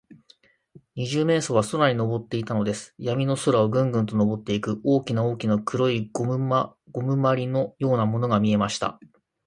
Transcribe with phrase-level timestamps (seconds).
[0.95, 2.95] 二十面相は空にのぼっていたのです。
[2.97, 6.47] やみの空を、ぐんぐんとのぼっていく、大きな大きな黒いゴム
[7.17, 8.99] まりのようなものが見えました。